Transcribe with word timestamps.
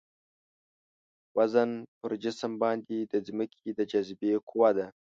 وزن 1.37 1.71
پر 1.99 2.11
جسم 2.23 2.51
باندې 2.63 2.97
د 3.11 3.13
ځمکې 3.27 3.67
د 3.77 3.79
جاذبې 3.91 4.31
قوه 4.49 4.71
ده. 4.77 4.87